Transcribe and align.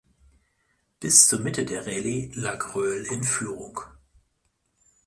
Bis 0.99 1.27
zur 1.27 1.41
Mitte 1.41 1.63
der 1.63 1.85
Rallye 1.85 2.31
lag 2.33 2.73
Röhrl 2.73 3.05
in 3.11 3.23
Führung. 3.23 3.81